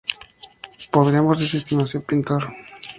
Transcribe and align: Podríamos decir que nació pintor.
Podríamos 0.93 1.37
decir 1.41 1.61
que 1.63 1.75
nació 1.75 1.97
pintor. 2.03 2.43